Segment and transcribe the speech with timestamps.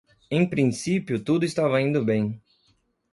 [0.31, 2.41] Em princípio, tudo estava indo bem.